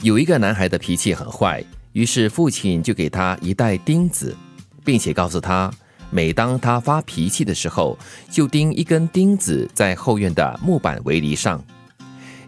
[0.00, 4.36] 有一个男孩的脾气很坏，于是父亲就给他一袋钉子，
[4.84, 5.68] 并且告诉他，
[6.08, 7.98] 每当他发脾气的时候，
[8.30, 11.62] 就钉一根钉子在后院的木板围篱上。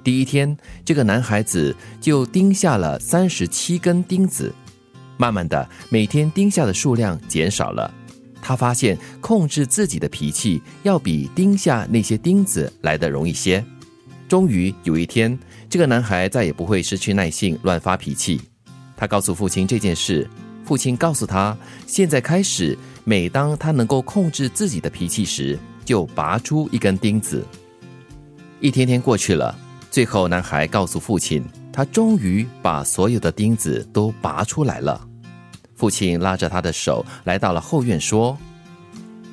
[0.05, 4.55] 第一天，这个男孩子就钉下了三十七根钉子。
[5.17, 7.93] 慢慢的，每天钉下的数量减少了。
[8.41, 13.63] 他发现控制自己的脾气要比钉下那些钉子来的容易些。
[14.31, 15.37] 终于有一天，
[15.69, 18.41] 这个男孩再也不会失去耐性乱发脾气。
[18.97, 20.25] 他告诉父亲这件事，
[20.65, 27.45] 父亲告诉他，现在开始，每当他能够控制自己的脾气时，就拔出一根钉子。
[28.61, 29.53] 一天天过去了。
[29.91, 35.05] 最后，男孩告诉父亲，他终于把所有的钉子都拔出来了。
[35.75, 38.39] 父亲拉着他的手来到了后院，说：“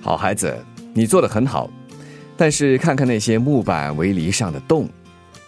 [0.01, 0.57] 好孩子，
[0.91, 1.69] 你做的很好，
[2.37, 4.87] 但是看看那些木板围篱上的洞，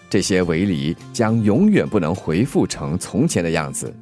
[0.09, 3.93] 这些围篱将永远不能恢复成从前的样子。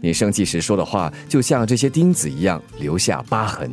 [0.00, 3.70] 你生气时说的话，就像这些钉子一样留下疤痕。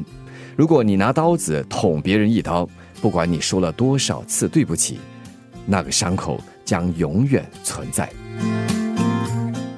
[0.55, 2.67] 如果你拿刀子捅别人一刀，
[2.99, 4.99] 不管你说了多少次对不起，
[5.66, 8.09] 那个伤口。”将永远存在。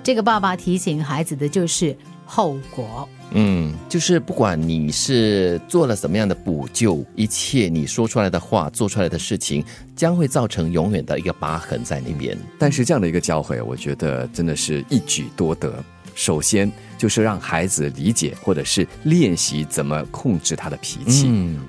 [0.09, 3.07] 这个爸爸提醒孩子的就是后果。
[3.29, 9.63] 嗯，就是不管你是做了什么样的补救，一切你说出来的话、做出来的事情，
[9.95, 12.35] 将会造成永远的一个疤痕在那边。
[12.57, 15.71] 但是这样的一个教诲，我觉得真的是一举多得。
[16.15, 21.27] 首先就是让孩子理解，或者是练习怎么控制他的脾气。
[21.29, 21.59] 嗯。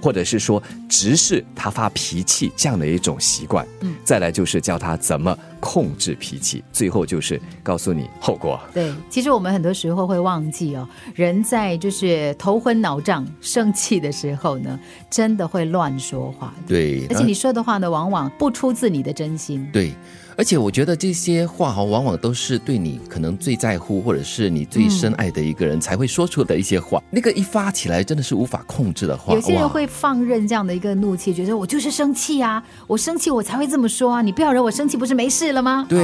[0.00, 8.60] 或者是说直视他发脾气这样的一种习惯，嗯，再来就是教他怎么控制脾气，最后就是告诉你后果。
[8.72, 14.78] 对，其实我们很多时候会忘记哦，人在就是头昏脑胀、生气的时候呢，
[15.10, 16.54] 真的会乱说话。
[16.66, 19.68] 对，而且你说的话呢，往往不出自你的真心。
[19.72, 19.92] 对。
[20.38, 27.02] 而且我觉得这些话哈，往往都是对你可能最在乎，或者是你最深爱的一个人才会说出的一些话。
[27.10, 29.34] 那个一发起来真的是无法控制的话。
[29.34, 35.84] 有些人会放任这样的一个怒气，觉得我就是生气啊，我生气我才会这么说啊，你不要惹我生气，不是没事了吗？
[35.88, 35.98] 对。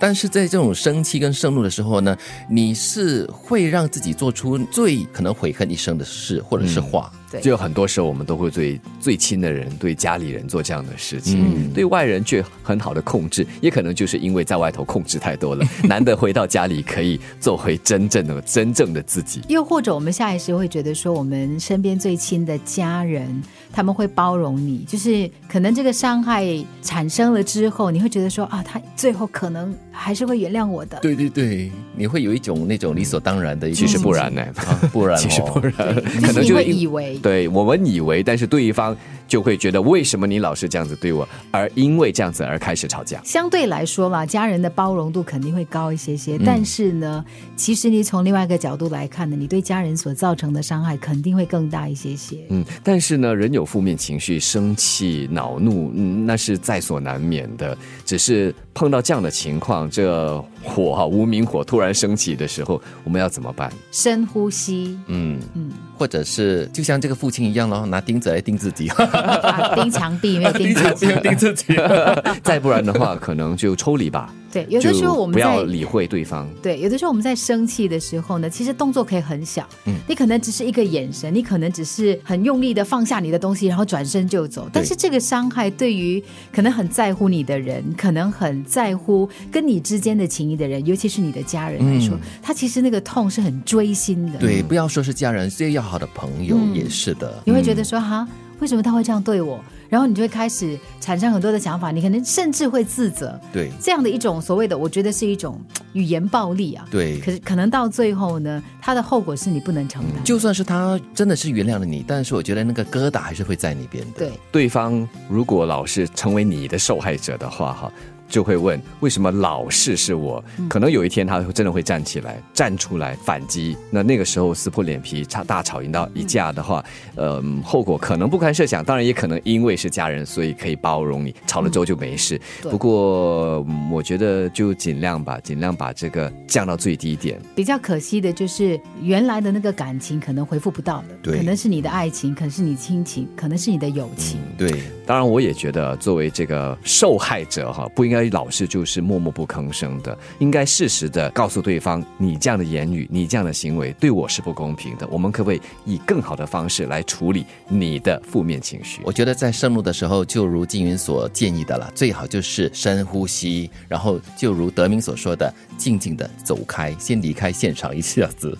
[0.00, 2.16] 但是在这种生气跟盛怒的时候呢，
[2.48, 7.12] 你是会让自己做出最可能悔恨一生的事，或者是话。
[7.42, 19.40] 就很多时候，我们都会对最亲的人、对家里人做这样的事情，对外人却很好的控制，也可能就是因为在外头控制太多了， 难得回到家里可以做回真正的、真正的自己。
[19.48, 23.42] 又或者，我们下意识会觉得说，我们身边最亲的家人，
[23.72, 26.46] 他们会包容你，就是可能这个伤害
[26.82, 29.74] 产生了之后，你会觉得说啊，他最后可能。
[30.00, 30.96] 还是会原谅我的。
[31.02, 33.68] 对对对，你会有一种那种理所当然的。
[33.72, 34.46] 其实不然呢，
[34.92, 35.72] 不然，其实不然，
[36.22, 37.18] 可能就以为。
[37.18, 38.96] 对我们以为，但是对方。
[39.28, 43.20] 就会觉得为什么你老是这样子对我，而因为这样子而开始吵架。
[43.22, 47.24] 相对来说嘛，家人的包容度肯定会高一些些，但是呢，
[47.54, 52.38] 其实你从另外一个角度来看呢，你对家人所造成的伤害肯定会更大一些些。
[52.48, 57.76] 嗯，但是呢，人有负面情绪，生气、恼怒，嗯，那是在所难免的。
[58.06, 63.72] 只是碰到这样的情况，这火哈无名火突然升起的时候，我们要怎么办？
[63.90, 64.98] 深呼吸。
[65.06, 65.70] 嗯嗯。
[65.96, 68.88] 或者是就像这个父亲一样喽，拿钉子来钉自己，
[69.74, 71.64] 钉墙壁没有钉自己，钉自己。
[72.44, 74.32] 再不然的话，可能就抽离吧。
[74.52, 76.48] 对，有的时候我们不要理会对方。
[76.62, 84.68] 对，有的时候我们在生气的时候呢，其实动作可以很小，嗯，你可能只是一个眼神，你可能只是很用力的放下你的东西，然后转身就走。
[84.72, 86.22] 但是这个伤害对于
[86.52, 94.38] 可能很在乎你的人，可能很在乎跟你之间的情谊的人，尤其是你的家人来说，他其实那个痛是很锥心的。
[94.38, 97.42] 对，不要说是家人，最要好的朋友也是的。
[97.44, 98.26] 你会觉得说哈，
[98.60, 99.62] 为什么他会这样对我？
[99.88, 103.40] 然后你就会开始产生很多的想法，你可能甚至会自责。
[103.52, 105.58] 对，这样的一种所谓的，我觉得是一种
[105.94, 106.84] 语言暴力啊。
[106.90, 110.22] 对，可是可能到最后呢，它的后果是你不能承担。
[110.24, 114.18] 就算是他真的是原谅了你，但是我觉得那个疙瘩还是会在那边的。
[114.18, 117.92] 对，对方如果老是成为你的受害者的话，哈。
[118.28, 120.42] 就会问为什么老是是我？
[120.68, 123.76] 可能有一天他真的会站起来，站出来反击。
[123.90, 126.84] 那那个时候撕破脸皮，差大吵一到一架的话，
[127.16, 128.84] 呃，后果可能不堪设想。
[128.84, 132.40] 当然也可能因为是家人，所以可以包容你，吵了之后就没事。
[132.62, 137.40] 不过我觉得就尽量吧，尽量把这个降到最低点。
[137.54, 144.38] 比较可惜的就是原来的那个感情可能恢复不到了，可能是你的爱情，可能是你亲情，可能是你的友情。
[144.58, 144.82] 对。
[145.06, 155.08] 当然，我也觉得作为这个受害者哈，不应该老是就是默默不吭声的，应该适时的告诉对方，你这样的言语，你这样的行为对我是不公平的。
[155.08, 159.00] 我们可不可以以更好的方式来处理你的负面情绪？
[159.02, 168.58] 我觉得在盛怒的时候，就如静云所建议的了，最好就是深呼吸，然后就如德明所说的，静静的走开，先离开现场一下子。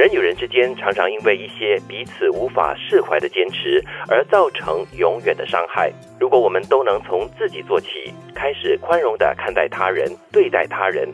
[0.00, 5.92] 人与人之间常常因为一些彼此无法释怀的坚持，而造成永远的伤害。
[6.18, 11.06] 如果我们都能从自己做起，开始宽容的看待他人、对待他人，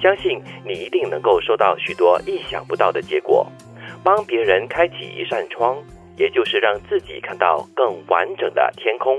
[0.00, 3.46] 相信你一定能够收到许多意想不到的结果。
[4.02, 5.76] 帮别人开启一扇窗，
[6.16, 9.18] 也就是让自己看到更完整的天空。